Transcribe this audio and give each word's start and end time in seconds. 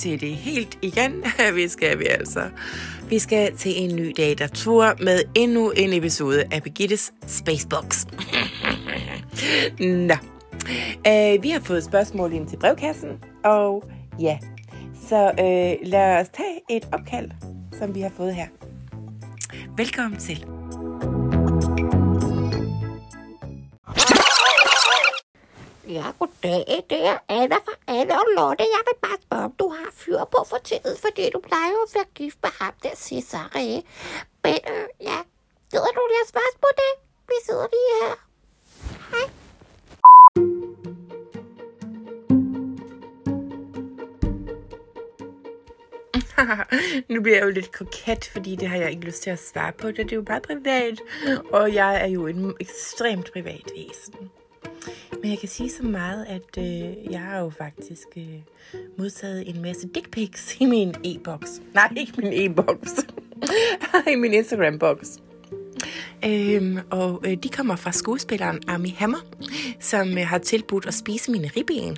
til 0.00 0.20
det 0.20 0.36
helt 0.36 0.78
igen. 0.82 1.24
Vi 1.54 1.68
skal 1.68 1.98
vi 1.98 2.06
altså. 2.06 2.50
Vi 3.08 3.18
skal 3.18 3.56
til 3.56 3.72
en 3.76 3.96
ny 3.96 4.12
dag, 4.16 4.38
der 4.38 4.46
tur 4.46 5.04
med 5.04 5.20
endnu 5.34 5.70
en 5.70 5.92
episode 5.92 6.44
af 6.50 6.62
Birgittes 6.62 7.12
Spacebox. 7.26 8.06
Nå. 10.08 10.14
Øh, 11.06 11.42
vi 11.42 11.50
har 11.50 11.60
fået 11.60 11.84
spørgsmål 11.84 12.32
ind 12.32 12.48
til 12.48 12.56
brevkassen, 12.56 13.10
og 13.44 13.84
ja, 14.20 14.38
så 15.08 15.26
øh, 15.26 15.88
lad 15.90 16.20
os 16.20 16.28
tage 16.28 16.60
et 16.70 16.88
opkald, 16.92 17.30
som 17.78 17.94
vi 17.94 18.00
har 18.00 18.12
fået 18.16 18.34
her. 18.34 18.46
Velkommen 19.76 20.20
til. 20.20 20.59
Ja, 25.90 26.12
goddag. 26.18 26.84
Det 26.90 27.06
er 27.06 27.18
Anna 27.28 27.56
fra 27.56 27.72
Anna 27.86 28.14
og 28.14 28.26
Lotte. 28.36 28.64
Jeg 28.74 28.82
vil 28.88 28.98
bare 29.02 29.18
spørge, 29.22 29.44
om 29.44 29.52
du 29.52 29.68
har 29.68 29.90
fyr 29.92 30.24
på 30.24 30.44
for 30.50 30.58
tiden, 30.58 30.96
fordi 31.04 31.30
du 31.34 31.40
plejer 31.40 31.70
jo 31.70 31.78
at 31.86 31.94
være 31.94 32.04
gift 32.14 32.38
med 32.42 32.50
ham 32.60 32.74
der 32.82 32.94
Cesare. 32.96 33.82
Men 34.44 34.58
øh, 34.72 34.86
ja, 35.00 35.18
gider 35.70 35.92
du 35.96 36.02
lige 36.10 36.22
at 36.24 36.28
svare 36.32 36.52
på 36.60 36.68
det? 36.80 36.92
Vi 37.28 37.34
sidder 37.46 37.66
lige 37.74 37.92
her. 38.00 38.14
Hej. 39.10 39.26
nu 47.14 47.22
bliver 47.22 47.36
jeg 47.36 47.44
jo 47.44 47.50
lidt 47.50 47.72
koket, 47.72 48.24
fordi 48.32 48.56
det 48.56 48.68
har 48.68 48.76
jeg 48.76 48.90
ikke 48.90 49.04
lyst 49.04 49.22
til 49.22 49.30
at 49.30 49.38
svare 49.38 49.72
på. 49.72 49.90
Det 49.90 50.12
er 50.12 50.16
jo 50.16 50.22
bare 50.22 50.40
privat, 50.40 51.00
og 51.52 51.74
jeg 51.74 52.02
er 52.02 52.06
jo 52.06 52.26
en 52.26 52.54
ekstremt 52.60 53.32
privat 53.32 53.70
væsen. 53.76 54.29
Men 55.22 55.30
jeg 55.30 55.38
kan 55.38 55.48
sige 55.48 55.70
så 55.70 55.82
meget, 55.82 56.26
at 56.28 56.58
øh, 56.58 57.12
jeg 57.12 57.20
har 57.20 57.38
jo 57.38 57.50
faktisk 57.50 58.06
øh, 58.16 58.24
modtaget 58.98 59.48
en 59.48 59.62
masse 59.62 59.88
dick 59.94 60.10
pics 60.10 60.56
i 60.60 60.64
min 60.64 60.94
e-boks. 61.04 61.62
Nej, 61.74 61.92
ikke 61.96 62.12
min 62.16 62.32
e-boks. 62.32 62.90
I 64.12 64.14
min 64.14 64.34
Instagram-boks. 64.34 65.18
Øhm, 66.24 66.78
og 66.90 67.22
øh, 67.26 67.36
de 67.42 67.48
kommer 67.48 67.76
fra 67.76 67.92
skuespilleren 67.92 68.60
Ami 68.68 68.88
Hammer, 68.98 69.18
som 69.80 70.18
øh, 70.18 70.26
har 70.26 70.38
tilbudt 70.38 70.86
at 70.86 70.94
spise 70.94 71.30
mine 71.30 71.50
ribben. 71.56 71.96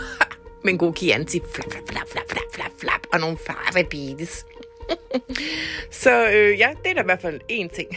Med 0.64 0.72
en 0.72 0.78
god 0.78 0.94
Chianti. 0.96 1.40
Flap, 1.54 1.72
flap, 1.72 1.88
flap, 1.88 2.10
flap, 2.10 2.30
flap, 2.30 2.54
flap, 2.54 2.70
flap. 2.78 3.00
Og 3.12 3.20
nogle 3.20 3.38
farvebetes. 3.46 4.46
Så 6.02 6.28
øh, 6.28 6.58
ja, 6.58 6.70
det 6.82 6.90
er 6.90 6.94
da 6.94 7.00
i 7.00 7.04
hvert 7.04 7.20
fald 7.20 7.40
én 7.52 7.76
ting. 7.76 7.88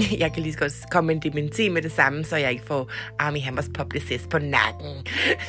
jeg 0.22 0.32
kan 0.32 0.42
lige 0.42 0.52
så 0.52 0.58
godt 0.58 0.72
komme 0.90 1.06
med 1.06 1.14
en 1.14 1.32
dementi 1.32 1.68
med 1.68 1.82
det 1.82 1.92
samme, 1.92 2.24
så 2.24 2.36
jeg 2.36 2.50
ikke 2.50 2.64
får 2.66 2.90
Army 3.18 3.40
Hammers 3.40 3.68
publicist 3.74 4.28
på 4.28 4.38
nakken. 4.38 5.06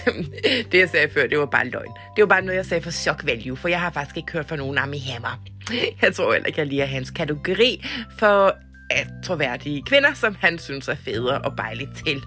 det, 0.71 0.79
jeg 0.79 0.89
sagde 0.89 1.09
før, 1.13 1.27
det 1.27 1.39
var 1.39 1.45
bare 1.45 1.67
løgn. 1.67 1.91
Det 2.15 2.21
var 2.21 2.27
bare 2.27 2.41
noget, 2.41 2.57
jeg 2.57 2.65
sagde 2.65 2.83
for 2.83 2.91
shock 2.91 3.25
value, 3.25 3.57
for 3.57 3.67
jeg 3.67 3.79
har 3.79 3.89
faktisk 3.89 4.17
ikke 4.17 4.31
hørt 4.31 4.45
fra 4.45 4.55
nogen 4.55 4.77
Army 4.77 4.99
Hammer. 4.99 5.43
Jeg 6.01 6.15
tror 6.15 6.33
heller 6.33 6.47
ikke, 6.47 6.59
jeg 6.59 6.67
lige 6.67 6.81
er 6.81 6.85
hans 6.85 7.11
kategori 7.11 7.85
for 8.19 8.55
at 8.89 9.07
troværdige 9.23 9.83
kvinder, 9.85 10.13
som 10.13 10.35
han 10.39 10.59
synes 10.59 10.87
er 10.87 10.95
federe 10.95 11.41
og 11.41 11.55
bejligt 11.55 11.89
til. 12.05 12.23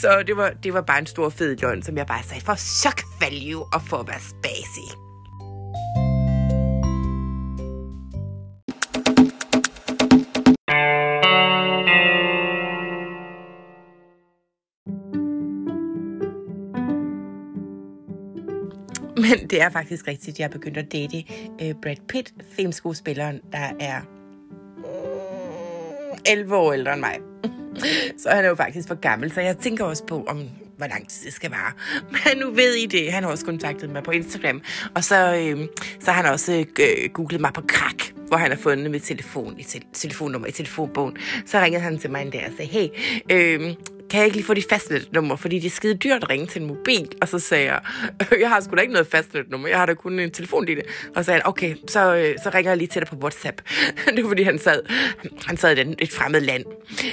så 0.00 0.22
det 0.26 0.36
var, 0.36 0.50
det 0.62 0.74
var 0.74 0.80
bare 0.80 0.98
en 0.98 1.06
stor 1.06 1.28
fed 1.28 1.56
løgn, 1.56 1.82
som 1.82 1.96
jeg 1.96 2.06
bare 2.06 2.22
sagde 2.22 2.44
for 2.44 2.54
shock 2.54 3.02
value 3.20 3.64
og 3.72 3.82
for 3.82 3.96
at 3.96 4.08
være 4.08 4.20
spacey. 4.20 5.09
Men 19.28 19.46
det 19.50 19.62
er 19.62 19.70
faktisk 19.70 20.08
rigtigt, 20.08 20.38
jeg 20.38 20.44
er 20.44 20.48
begyndt 20.48 20.78
at 20.78 20.92
date 20.92 21.24
øh, 21.62 21.74
Brad 21.82 21.96
Pitt, 22.08 22.34
filmskuespilleren, 22.56 23.40
der 23.52 23.70
er 23.80 24.00
mm, 24.76 26.18
11 26.26 26.56
år 26.56 26.72
ældre 26.72 26.92
end 26.92 27.00
mig. 27.00 27.18
så 28.22 28.30
han 28.30 28.44
er 28.44 28.48
jo 28.48 28.54
faktisk 28.54 28.88
for 28.88 28.94
gammel, 28.94 29.32
så 29.32 29.40
jeg 29.40 29.56
tænker 29.56 29.84
også 29.84 30.04
på, 30.04 30.24
om 30.28 30.48
hvor 30.76 30.86
lang 30.86 31.08
tid 31.08 31.26
det 31.26 31.32
skal 31.32 31.50
være. 31.50 31.72
Men 32.12 32.42
nu 32.46 32.50
ved 32.50 32.74
I 32.74 32.86
det. 32.86 33.12
Han 33.12 33.22
har 33.22 33.30
også 33.30 33.44
kontaktet 33.44 33.90
mig 33.90 34.02
på 34.02 34.10
Instagram. 34.10 34.62
Og 34.94 35.04
så, 35.04 35.36
øh, 35.36 35.66
så 36.00 36.10
har 36.10 36.22
han 36.22 36.32
også 36.32 36.64
øh, 36.80 37.10
googlet 37.12 37.40
mig 37.40 37.52
på 37.54 37.62
krak, 37.68 38.02
hvor 38.28 38.36
han 38.36 38.50
har 38.50 38.58
fundet 38.58 38.90
mit 38.90 39.02
telefon 39.02 39.54
i 39.58 39.62
te- 39.62 39.80
telefonnummer 39.92 40.48
i 40.48 40.52
telefonbogen. 40.52 41.16
Så 41.46 41.60
ringede 41.60 41.82
han 41.82 41.98
til 41.98 42.10
mig 42.10 42.22
en 42.22 42.30
dag 42.30 42.46
og 42.46 42.52
sagde, 42.56 42.70
hey, 42.70 42.88
øh, 43.30 43.74
kan 44.10 44.18
jeg 44.18 44.24
ikke 44.24 44.36
lige 44.36 44.46
få 44.46 44.54
dit 44.54 44.68
fastnetnummer, 44.68 45.36
fordi 45.36 45.58
det 45.58 45.66
er 45.66 45.70
skide 45.70 45.94
dyrt 45.94 46.22
at 46.22 46.30
ringe 46.30 46.46
til 46.46 46.62
en 46.62 46.68
mobil. 46.68 47.12
Og 47.20 47.28
så 47.28 47.38
sagde 47.38 47.64
jeg, 47.64 47.80
jeg 48.40 48.48
har 48.48 48.60
sgu 48.60 48.74
da 48.76 48.80
ikke 48.80 48.92
noget 48.92 49.06
fastnetnummer, 49.06 49.68
jeg 49.68 49.78
har 49.78 49.86
da 49.86 49.94
kun 49.94 50.18
en 50.18 50.30
telefon 50.30 50.68
i 50.68 50.74
det. 50.74 50.84
Og 51.14 51.24
så 51.24 51.26
sagde 51.26 51.40
han, 51.40 51.48
okay, 51.48 51.74
så, 51.88 52.14
øh, 52.14 52.34
så 52.42 52.50
ringer 52.54 52.70
jeg 52.70 52.78
lige 52.78 52.88
til 52.88 53.02
dig 53.02 53.08
på 53.08 53.16
WhatsApp. 53.16 53.60
det 54.16 54.24
var 54.24 54.28
fordi, 54.30 54.42
han 54.42 54.58
sad, 54.58 54.82
han 55.46 55.56
sad 55.56 55.76
i 55.76 55.94
et 55.98 56.12
fremmed 56.12 56.40
land. 56.40 56.64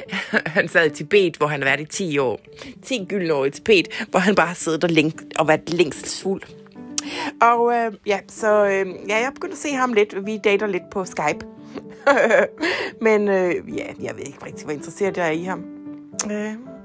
han 0.57 0.67
sad 0.67 0.85
i 0.85 0.89
Tibet, 0.89 1.37
hvor 1.37 1.47
han 1.47 1.61
har 1.61 1.65
været 1.65 1.81
i 1.81 1.85
10 1.85 2.17
år. 2.17 2.39
10 2.83 3.05
gyldne 3.09 3.33
år 3.33 3.45
i 3.45 3.49
Tibet, 3.49 4.05
hvor 4.09 4.19
han 4.19 4.35
bare 4.35 4.47
har 4.47 4.55
siddet 4.55 4.83
og, 4.83 4.89
lænk, 4.89 5.21
og 5.39 5.47
været 5.47 6.21
fuld. 6.23 6.41
Og 7.41 7.73
øh, 7.73 7.91
ja, 8.05 8.19
så 8.27 8.65
øh, 8.65 9.09
ja, 9.09 9.15
jeg 9.15 9.31
begyndte 9.33 9.53
at 9.53 9.59
se 9.59 9.69
ham 9.69 9.93
lidt. 9.93 10.25
Vi 10.25 10.39
dater 10.43 10.67
lidt 10.67 10.89
på 10.91 11.05
Skype. 11.05 11.45
Men 13.01 13.27
øh, 13.27 13.77
ja, 13.77 13.85
jeg 14.01 14.15
ved 14.15 14.23
ikke 14.25 14.45
rigtig, 14.45 14.65
hvor 14.65 14.73
interesseret 14.73 15.17
jeg 15.17 15.27
er 15.27 15.31
i 15.31 15.43
ham. 15.43 15.65
Øh, 16.31 16.76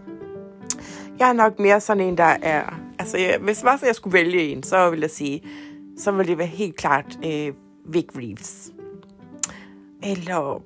jeg 1.18 1.28
er 1.28 1.32
nok 1.32 1.58
mere 1.58 1.80
sådan 1.80 2.02
en, 2.02 2.18
der 2.18 2.36
er... 2.42 2.62
Altså, 2.98 3.18
jeg, 3.18 3.38
hvis 3.38 3.56
det 3.56 3.64
var 3.64 3.76
så, 3.76 3.86
jeg 3.86 3.94
skulle 3.94 4.12
vælge 4.12 4.48
en, 4.48 4.62
så 4.62 4.90
vil 4.90 5.00
jeg 5.00 5.10
sige, 5.10 5.42
så 5.98 6.10
ville 6.10 6.30
det 6.30 6.38
være 6.38 6.46
helt 6.46 6.76
klart 6.76 7.18
øh, 7.24 7.52
Vic 7.84 8.06
Reeves. 8.16 8.72
Eller... 10.02 10.62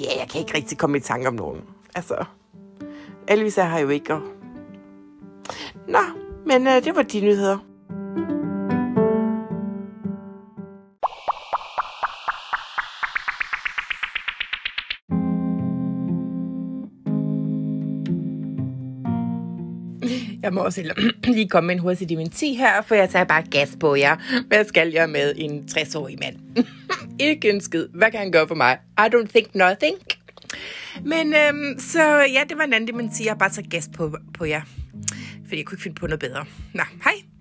Ja, 0.00 0.18
jeg 0.20 0.28
kan 0.32 0.40
ikke 0.40 0.54
rigtig 0.54 0.78
komme 0.78 0.96
i 0.96 1.00
tanke 1.00 1.28
om 1.28 1.34
nogen. 1.34 1.60
Altså, 1.94 2.24
Elvis 3.28 3.58
er 3.58 3.64
her 3.64 3.78
jo 3.78 3.88
ikke. 3.88 4.14
Og... 4.14 4.22
Nå, 5.88 5.98
men 6.46 6.66
øh, 6.66 6.84
det 6.84 6.96
var 6.96 7.02
de 7.02 7.20
nyheder. 7.20 7.58
Jeg 20.52 20.54
må 20.54 20.64
også 20.64 20.94
lige 21.24 21.48
komme 21.48 21.66
med 21.66 21.74
en 21.74 21.80
hurtig 21.80 22.08
dementi 22.08 22.54
her, 22.54 22.82
for 22.82 22.94
jeg 22.94 23.10
tager 23.10 23.24
bare 23.24 23.42
gas 23.50 23.76
på 23.80 23.94
jer. 23.94 24.16
Hvad 24.48 24.64
skal 24.64 24.92
jeg 24.92 25.10
med 25.10 25.32
en 25.36 25.64
60-årig 25.70 26.18
mand? 26.22 26.66
ikke 27.30 27.50
en 27.50 27.60
skid. 27.60 27.86
Hvad 27.94 28.10
kan 28.10 28.20
han 28.20 28.32
gøre 28.32 28.48
for 28.48 28.54
mig? 28.54 28.78
I 28.98 29.02
don't 29.14 29.26
think 29.26 29.54
nothing. 29.54 29.96
Men 31.04 31.34
øhm, 31.34 31.78
så 31.78 32.02
ja, 32.32 32.42
det 32.48 32.58
var 32.58 32.64
en 32.64 32.72
anden 32.72 32.88
dementi. 32.88 33.26
Jeg 33.26 33.38
bare 33.38 33.50
tager 33.50 33.68
gas 33.68 33.90
på, 33.94 34.16
på 34.34 34.44
jer. 34.44 34.62
Fordi 35.44 35.56
jeg 35.56 35.66
kunne 35.66 35.74
ikke 35.76 35.82
finde 35.82 35.94
på 35.94 36.06
noget 36.06 36.20
bedre. 36.20 36.44
Nå, 36.74 36.82
hej. 37.04 37.31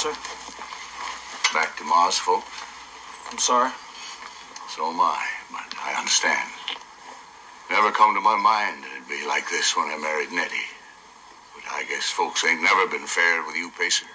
Sir. 0.00 0.16
Back 1.52 1.76
to 1.76 1.84
Mars, 1.84 2.16
folks. 2.16 2.48
I'm 3.30 3.36
sorry. 3.36 3.70
So 4.72 4.88
am 4.88 4.98
I, 4.98 5.20
but 5.52 5.76
I 5.76 5.92
understand. 5.92 6.48
Never 7.68 7.92
come 7.92 8.14
to 8.14 8.20
my 8.22 8.36
mind 8.36 8.82
that 8.82 8.96
it'd 8.96 9.08
be 9.12 9.26
like 9.28 9.50
this 9.50 9.76
when 9.76 9.92
I 9.92 9.98
married 10.00 10.32
Nettie. 10.32 10.72
But 11.52 11.68
I 11.70 11.84
guess 11.84 12.08
folks 12.08 12.42
ain't 12.46 12.62
never 12.62 12.86
been 12.86 13.04
fair 13.04 13.44
with 13.44 13.56
you, 13.56 13.70
Pacer. 13.76 14.08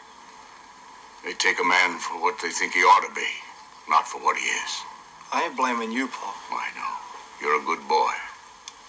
They 1.24 1.34
take 1.34 1.60
a 1.60 1.64
man 1.64 2.00
for 2.00 2.20
what 2.20 2.42
they 2.42 2.50
think 2.50 2.74
he 2.74 2.82
ought 2.82 3.06
to 3.08 3.14
be, 3.14 3.30
not 3.88 4.08
for 4.08 4.18
what 4.18 4.38
he 4.38 4.46
is. 4.46 4.74
I 5.32 5.46
ain't 5.46 5.56
blaming 5.56 5.92
you, 5.92 6.08
Paul. 6.08 6.34
I 6.50 6.74
know. 6.74 6.94
You're 7.40 7.62
a 7.62 7.66
good 7.66 7.88
boy. 7.88 8.14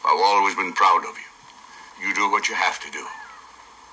I've 0.03 0.23
always 0.33 0.55
been 0.55 0.73
proud 0.73 1.05
of 1.05 1.13
you. 1.21 2.09
You 2.09 2.15
do 2.15 2.31
what 2.31 2.49
you 2.49 2.55
have 2.55 2.81
to 2.81 2.91
do. 2.91 3.05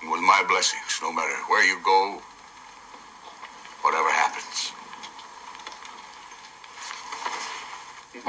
And 0.02 0.10
with 0.10 0.22
my 0.22 0.42
blessings, 0.48 1.00
no 1.02 1.12
matter 1.12 1.36
where 1.52 1.68
you 1.68 1.80
go, 1.84 2.22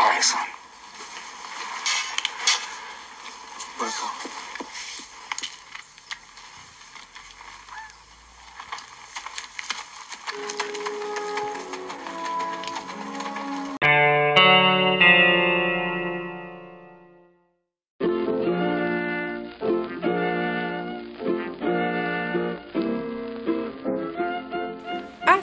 Bài 0.04 0.22
xong. 0.22 0.48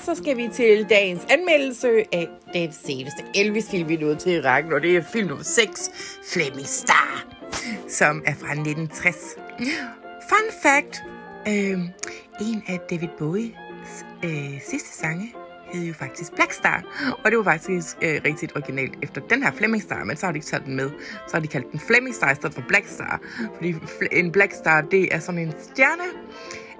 Så 0.06 0.16
skal 0.16 0.38
vi 0.38 0.50
til 0.54 0.86
dagens 0.90 1.22
anmeldelse 1.30 1.88
af 2.14 2.28
den 2.54 2.72
seneste 2.72 3.24
Elvis-film, 3.36 3.90
vi 3.90 3.96
nåede 3.96 4.16
til 4.16 4.32
i 4.32 4.42
rækken, 4.42 4.74
og 4.74 4.82
det 4.82 4.96
er 4.96 5.04
film 5.14 5.28
nummer 5.28 5.44
6, 5.44 5.92
Flemming 6.34 6.68
Star, 6.68 7.26
som 7.88 8.24
er 8.26 8.34
fra 8.34 8.52
1960. 8.52 9.36
Fun 10.30 10.52
fact, 10.64 11.04
øh, 11.48 11.80
en 12.42 12.64
af 12.68 12.80
David 12.90 13.08
Bowies 13.18 13.52
øh, 14.24 14.62
sidste 14.70 14.98
sange 14.98 15.34
hed 15.74 15.88
jo 15.88 15.94
faktisk 15.94 16.36
Black 16.36 16.54
Star, 16.54 16.84
og 17.24 17.32
det 17.32 17.38
var 17.38 17.44
faktisk 17.44 17.98
øh, 18.02 18.22
rigtig 18.26 18.50
originalt 18.56 18.94
efter 19.02 19.22
den 19.22 19.44
her 19.44 19.52
Flemming 19.52 19.84
Star, 19.84 20.04
men 20.04 20.18
så 20.18 20.26
har 20.26 20.34
de 20.34 20.38
ikke 20.38 20.48
taget 20.48 20.66
den 20.66 20.76
med. 20.76 20.90
Så 21.28 21.34
har 21.34 21.40
de 21.40 21.48
kaldt 21.48 21.72
den 21.72 21.80
Flemming 21.80 22.16
Star 22.16 22.32
i 22.32 22.36
stedet 22.36 22.54
for 22.54 22.64
Black 22.68 22.88
Star, 22.88 23.22
fordi 23.56 23.76
en 24.12 24.32
Black 24.32 24.54
Star, 24.54 24.82
det 24.82 25.16
er 25.16 25.20
sådan 25.20 25.42
en 25.42 25.54
stjerne, 25.62 26.04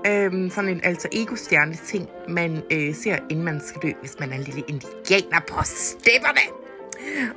Øhm, 0.08 0.50
sådan 0.50 0.70
en 0.70 0.82
alter 0.84 1.10
ego 1.12 1.36
stjerne 1.36 1.76
ting, 1.76 2.10
man 2.30 2.64
øh, 2.72 2.96
ser, 2.96 3.18
inden 3.30 3.46
man 3.46 3.62
skal 3.66 3.82
dø, 3.82 3.92
hvis 4.00 4.20
man 4.20 4.32
er 4.32 4.36
en 4.36 4.44
lille 4.44 4.64
indianer 4.68 5.40
på 5.48 5.64
stepperne. 5.64 6.42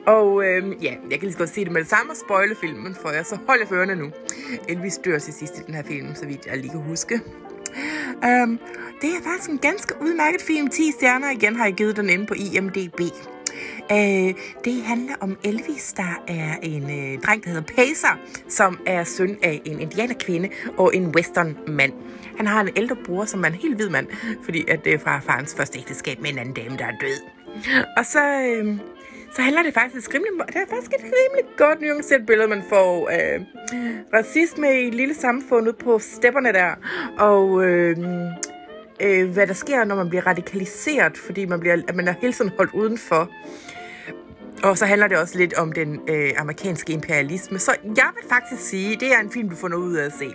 Og 0.07 0.45
øhm, 0.45 0.73
ja, 0.73 0.95
jeg 1.11 1.19
kan 1.19 1.21
lige 1.21 1.33
så 1.33 1.39
godt 1.39 1.51
sige 1.51 1.65
det 1.65 1.73
med 1.73 1.81
det 1.81 1.91
samme 1.91 2.13
og 2.13 2.17
spoile 2.17 2.57
filmen 2.61 2.95
for 2.95 3.11
jer, 3.11 3.23
så 3.23 3.39
hold 3.47 3.61
jer 3.61 3.67
førende 3.67 3.97
nu. 3.97 4.11
Elvis 4.69 4.99
dør 5.05 5.19
til 5.19 5.33
sidst 5.33 5.59
i 5.59 5.63
den 5.67 5.75
her 5.75 5.83
film, 5.83 6.15
så 6.15 6.27
vidt 6.27 6.47
jeg 6.47 6.57
lige 6.57 6.71
kan 6.71 6.81
huske. 6.81 7.21
Um, 8.15 8.61
det 9.01 9.11
er 9.11 9.23
faktisk 9.25 9.51
en 9.51 9.59
ganske 9.59 9.95
udmærket 10.01 10.43
film. 10.43 10.69
10 10.69 10.93
stjerner 10.93 11.31
igen 11.31 11.57
har 11.57 11.65
jeg 11.65 11.75
givet 11.75 11.97
den 11.97 12.09
inde 12.09 12.27
på 12.27 12.35
IMDb. 12.35 13.01
Øh, 13.93 14.35
det 14.65 14.83
handler 14.85 15.15
om 15.21 15.37
Elvis, 15.45 15.93
der 15.93 16.23
er 16.29 16.57
en 16.63 16.83
øh, 16.83 17.23
dreng, 17.23 17.45
der 17.45 17.51
hedder 17.51 17.75
Pacer, 17.77 18.19
som 18.49 18.79
er 18.87 19.05
søn 19.05 19.37
af 19.43 19.63
en 19.65 19.81
indianerkvinde 19.81 20.49
og 20.77 20.97
en 20.97 21.07
western 21.17 21.57
mand. 21.67 21.93
Han 22.37 22.47
har 22.47 22.61
en 22.61 22.71
ældre 22.77 22.97
bror, 23.05 23.25
som 23.25 23.45
er 23.45 23.49
en 23.49 23.55
helt 23.55 23.77
hvid 23.77 23.89
mand, 23.89 24.07
fordi 24.45 24.65
at 24.69 24.85
det 24.85 24.95
er 24.95 24.99
fra 24.99 25.19
farens 25.19 25.55
første 25.55 25.79
ægteskab 25.79 26.21
med 26.21 26.31
en 26.31 26.39
anden 26.39 26.55
dame, 26.55 26.77
der 26.77 26.85
er 26.85 26.97
død. 27.01 27.21
Og 27.97 28.07
så, 28.07 28.21
Øh, 28.41 28.79
så 29.35 29.43
handler 29.43 29.63
det 29.63 29.75
faktisk 29.75 30.15
rimelig, 30.15 30.33
det 30.47 30.57
er 30.57 30.75
faktisk 30.75 30.93
et 30.93 31.05
rimelig 31.05 31.57
godt 31.57 31.81
nuanceret 31.81 32.27
billede, 32.27 32.49
man 32.49 32.63
får 32.69 33.11
øh, 33.11 33.41
racisme 34.15 34.83
i 34.83 34.89
et 34.89 34.95
lille 34.95 35.15
samfund 35.15 35.69
ude 35.69 35.77
på 35.85 35.99
stepperne 35.99 36.53
der, 36.53 36.75
og 37.19 37.65
øh, 37.65 37.97
øh, 39.01 39.31
hvad 39.31 39.47
der 39.47 39.55
sker, 39.55 39.85
når 39.85 39.95
man 39.95 40.09
bliver 40.09 40.27
radikaliseret, 40.27 41.19
fordi 41.19 41.47
man, 41.47 41.61
bliver, 41.61 41.83
at 41.89 41.97
man 41.97 42.09
er 42.09 42.15
hele 42.21 42.33
tiden 42.33 42.51
holdt 42.57 42.75
udenfor. 42.75 43.31
Og 44.63 44.79
så 44.79 44.87
handler 44.87 45.09
det 45.09 45.19
også 45.19 45.39
lidt 45.39 45.55
om 45.55 45.73
den 45.73 46.01
øh, 46.09 46.31
amerikanske 46.39 46.93
imperialisme. 46.93 47.59
Så 47.59 47.77
jeg 47.85 48.11
vil 48.15 48.29
faktisk 48.29 48.63
sige, 48.63 48.97
det 49.01 49.13
er 49.13 49.21
en 49.21 49.31
film, 49.31 49.49
du 49.49 49.57
får 49.57 49.69
noget 49.69 49.85
ud 49.85 49.95
af 49.95 50.05
at 50.05 50.13
se. 50.19 50.35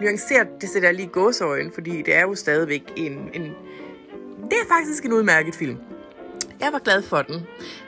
Nuanceret, 0.00 0.48
det 0.60 0.68
sætter 0.68 0.88
jeg 0.88 0.94
lige 0.94 1.08
gåsøjen, 1.08 1.32
gåseøjen, 1.32 1.72
fordi 1.72 2.02
det 2.02 2.14
er 2.16 2.20
jo 2.20 2.34
stadigvæk 2.34 2.82
en, 2.96 3.12
en... 3.12 3.42
Det 4.50 4.58
er 4.62 4.68
faktisk 4.68 5.04
en 5.04 5.12
udmærket 5.12 5.54
film. 5.54 5.76
Jeg 6.60 6.72
var 6.72 6.78
glad 6.78 7.02
for 7.02 7.22
den. 7.22 7.40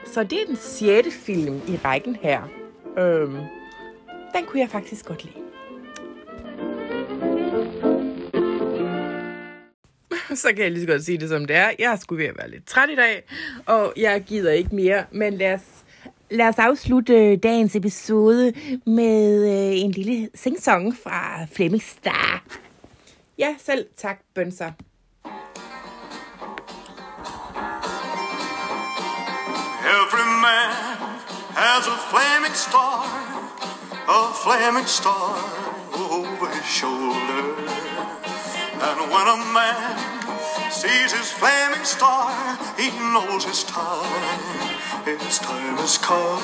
Så 0.06 0.24
det 0.24 0.42
er 0.42 0.46
den 0.46 0.56
sjette 0.56 1.10
film 1.10 1.60
i 1.68 1.78
rækken 1.84 2.16
her. 2.22 2.42
Øhm, 2.98 3.36
den 4.34 4.46
kunne 4.46 4.60
jeg 4.60 4.68
faktisk 4.68 5.06
godt 5.06 5.24
lide. 5.24 5.41
Så 10.42 10.48
kan 10.48 10.64
jeg 10.64 10.70
lige 10.70 10.80
så 10.80 10.86
godt 10.86 11.04
sige 11.04 11.18
det 11.18 11.28
som 11.28 11.44
det 11.44 11.56
er. 11.56 11.70
Jeg 11.78 11.98
skulle 12.00 12.22
ved 12.22 12.30
at 12.30 12.38
være 12.38 12.50
lidt 12.50 12.66
træt 12.66 12.90
i 12.90 12.96
dag, 12.96 13.22
og 13.66 13.92
jeg 13.96 14.22
gider 14.26 14.52
ikke 14.52 14.74
mere. 14.74 15.04
Men 15.10 15.38
lad 15.38 15.54
os, 15.54 15.84
lad 16.30 16.48
os 16.48 16.58
afslutte 16.58 17.14
øh, 17.14 17.38
dagens 17.42 17.76
episode 17.76 18.52
med 18.86 19.44
øh, 19.44 19.80
en 19.80 19.90
lille 19.90 20.28
singsong 20.34 20.96
fra 21.02 21.46
Flemming 21.52 21.82
Star. 21.82 22.44
Ja, 23.38 23.54
selv 23.58 23.86
tak, 23.96 24.20
bønser. 24.34 24.72
Every 30.00 30.26
man 30.42 30.70
has 31.54 31.86
a 31.86 31.96
flaming 32.10 32.54
star, 32.54 33.04
a 34.08 34.32
flaming 34.44 34.86
star 34.86 35.34
over 35.94 36.46
his 36.54 36.64
shoulder. 36.64 37.92
And 38.82 38.98
when 39.12 39.28
a 39.28 39.36
man 39.54 40.01
sees 40.82 41.12
his 41.12 41.30
flaming 41.30 41.84
star, 41.84 42.58
he 42.76 42.90
knows 43.14 43.44
his 43.44 43.62
time, 43.62 44.02
his 45.04 45.38
time 45.38 45.76
has 45.76 45.96
come. 45.96 46.42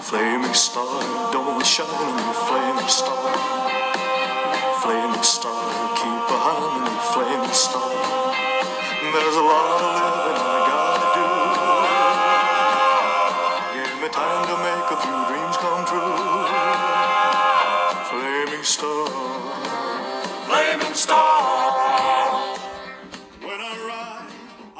Flaming 0.00 0.54
star, 0.54 1.02
don't 1.32 1.66
shine 1.66 1.88
on 1.88 2.14
me, 2.14 2.32
flaming 2.46 2.92
star. 3.00 3.32
Flaming 4.82 5.24
star, 5.24 5.66
keep 5.98 6.22
behind 6.30 6.84
me, 6.84 6.94
flaming 7.12 7.56
star. 7.66 7.90
There's 9.12 9.36
a 9.42 9.46
lot 9.52 9.91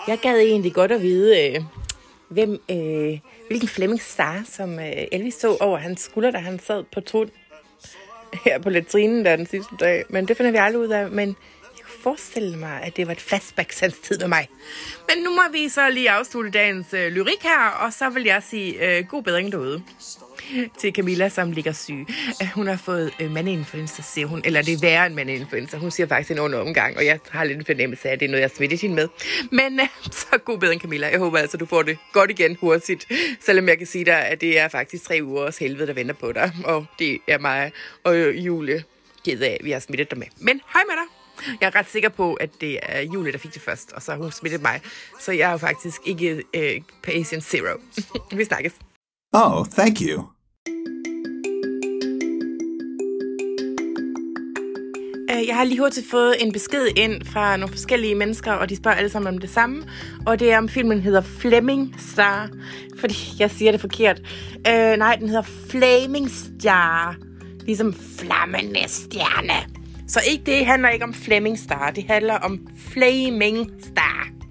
Jeg 0.09 0.19
gad 0.19 0.39
egentlig 0.39 0.75
godt 0.75 0.93
at 0.93 1.03
vide, 1.03 1.49
øh, 1.49 1.63
hvem, 2.29 2.63
øh, 2.71 3.19
hvilken 3.47 3.69
Flemming 3.69 4.01
Star, 4.01 4.43
som 4.47 4.79
øh, 4.79 4.93
Elvis 5.13 5.35
så 5.35 5.57
over 5.61 5.79
hans 5.79 6.01
skulder, 6.01 6.31
da 6.31 6.39
han 6.39 6.59
sad 6.59 6.85
på 6.93 7.01
tron 7.01 7.31
her 8.45 8.59
på 8.59 8.71
latrinen 8.71 9.25
der 9.25 9.37
den 9.37 9.47
sidste 9.47 9.77
dag. 9.81 10.05
Men 10.09 10.29
det 10.29 10.37
finder 10.37 10.53
vi 10.53 10.59
aldrig 10.59 10.83
ud 10.83 10.89
af. 10.89 11.11
Men 11.11 11.37
forestille 12.03 12.57
mig, 12.57 12.83
at 12.83 12.97
det 12.97 13.07
var 13.07 13.13
et 13.13 13.21
flashback 13.21 13.81
hans 13.81 13.99
tid 13.99 14.19
med 14.19 14.29
mig. 14.29 14.49
Men 15.09 15.25
nu 15.25 15.31
må 15.31 15.43
vi 15.53 15.69
så 15.69 15.91
lige 15.91 16.11
afslutte 16.11 16.51
dagens 16.51 16.95
øh, 16.95 17.13
lyrik 17.13 17.43
her, 17.43 17.69
og 17.69 17.93
så 17.93 18.11
vil 18.11 18.25
jeg 18.25 18.43
sige 18.43 18.99
øh, 18.99 19.07
god 19.07 19.23
bedring 19.23 19.53
derude 19.53 19.83
til 20.79 20.93
Camilla, 20.93 21.29
som 21.29 21.53
ligger 21.53 21.73
syg. 21.73 22.07
Øh, 22.43 22.49
hun 22.55 22.67
har 22.67 22.77
fået 22.77 23.13
øh, 23.21 23.31
mandeinfluenza, 23.31 24.03
siger 24.03 24.27
hun. 24.27 24.43
Eller 24.45 24.63
det 24.63 24.75
er 24.75 24.79
værre 24.81 25.07
end 25.07 25.15
mandeinfluenza. 25.15 25.77
Hun 25.77 25.91
siger 25.91 26.07
faktisk 26.07 26.31
en 26.31 26.39
under 26.39 26.59
omgang, 26.59 26.97
og 26.97 27.05
jeg 27.05 27.19
har 27.31 27.45
lidt 27.45 27.59
en 27.59 27.65
fornemmelse 27.65 28.09
af, 28.09 28.13
at 28.13 28.21
det 28.21 28.27
er 28.27 28.31
noget, 28.31 28.41
jeg 28.41 28.49
har 28.49 28.57
smittet 28.57 28.81
hende 28.81 28.97
med. 28.97 29.09
Men 29.51 29.81
øh, 29.81 29.87
så 30.31 30.39
god 30.45 30.59
bedring, 30.59 30.81
Camilla. 30.81 31.09
Jeg 31.09 31.19
håber 31.19 31.39
altså, 31.39 31.57
du 31.57 31.67
får 31.67 31.83
det 31.83 31.99
godt 32.13 32.31
igen 32.31 32.57
hurtigt. 32.61 33.07
Selvom 33.41 33.69
jeg 33.69 33.79
kan 33.79 33.87
sige 33.87 34.05
dig, 34.05 34.27
at 34.27 34.41
det 34.41 34.59
er 34.59 34.69
faktisk 34.69 35.05
tre 35.05 35.21
ugers 35.23 35.59
helvede, 35.59 35.87
der 35.87 35.93
venter 35.93 36.15
på 36.15 36.33
dig. 36.33 36.53
Og 36.65 36.87
det 36.99 37.19
er 37.29 37.39
mig 37.39 37.73
og 38.05 38.37
Julie 38.37 38.85
ked 39.25 39.41
af, 39.41 39.57
at 39.61 39.65
vi 39.65 39.71
har 39.71 39.81
smittet 39.81 40.11
dig 40.11 40.19
med. 40.19 40.27
Men 40.41 40.61
hej 40.73 40.83
med 40.89 40.95
dig. 40.97 41.12
Jeg 41.61 41.67
er 41.67 41.75
ret 41.75 41.91
sikker 41.91 42.09
på, 42.09 42.35
at 42.35 42.51
det 42.61 42.79
er 42.83 43.01
Julie, 43.01 43.33
der 43.33 43.39
fik 43.39 43.55
det 43.55 43.63
først, 43.63 43.93
og 43.93 44.03
så 44.03 44.13
har 44.13 44.19
hun 44.19 44.33
smittet 44.33 44.63
mig. 44.63 44.81
Så 45.21 45.33
jeg 45.33 45.49
er 45.49 45.53
jo 45.53 45.59
faktisk 45.59 46.01
ikke 46.05 46.43
øh, 46.55 46.81
patient 47.03 47.45
zero. 47.45 47.79
vi 48.37 48.45
snakkes. 48.45 48.73
Oh, 49.33 49.67
thank 49.67 49.97
you. 50.01 50.25
Øh, 55.31 55.47
Jeg 55.49 55.57
har 55.57 55.65
lige 55.65 55.79
hurtigt 55.81 56.11
fået 56.11 56.35
en 56.41 56.53
besked 56.53 56.87
ind 56.97 57.25
fra 57.25 57.57
nogle 57.57 57.73
forskellige 57.75 58.15
mennesker, 58.15 58.53
og 58.53 58.69
de 58.69 58.77
spørger 58.77 58.97
alle 58.97 59.11
sammen 59.11 59.35
om 59.35 59.41
det 59.41 59.51
samme. 59.51 59.85
Og 60.27 60.41
det 60.41 60.53
er 60.53 60.59
om 60.59 60.69
filmen 60.69 61.01
hedder 61.01 61.21
Fleming 61.21 61.95
Star, 62.13 62.49
fordi 62.99 63.15
jeg 63.39 63.51
siger 63.51 63.73
det 63.73 63.81
forkert. 63.81 64.19
Øh, 64.69 64.97
nej, 64.99 65.17
den 65.17 65.29
hedder 65.29 65.43
Flaming 65.43 66.31
Star, 66.31 67.17
ligesom 67.67 67.95
flammende 68.19 68.89
stjerne. 68.89 69.72
Så 70.09 70.21
ikke 70.31 70.45
det 70.45 70.67
handler 70.67 70.89
ikke 70.89 71.05
om 71.05 71.15
Fleming 71.15 71.59
Star, 71.59 71.91
det 71.91 72.05
handler 72.09 72.35
om 72.35 72.61
Flaming 72.77 73.71
Star. 73.81 74.42